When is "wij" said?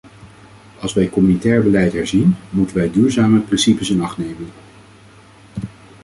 0.93-1.09, 2.77-2.91